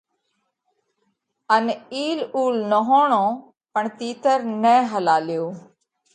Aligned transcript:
ان 1.55 1.65
اِيل 1.93 2.19
اُول 2.35 2.55
نهوڻو 2.71 3.25
پڻ 3.73 3.83
تِيتر 3.99 4.37
نہ 4.63 4.73
هلاليو 4.91 5.45